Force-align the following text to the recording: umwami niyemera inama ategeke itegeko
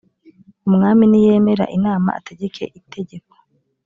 umwami 0.67 1.03
niyemera 1.11 1.65
inama 1.77 2.09
ategeke 2.19 2.63
itegeko 2.79 3.33